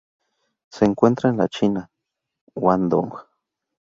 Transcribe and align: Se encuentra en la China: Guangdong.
Se 0.71 0.83
encuentra 0.83 1.29
en 1.29 1.37
la 1.37 1.47
China: 1.47 1.91
Guangdong. 2.55 3.13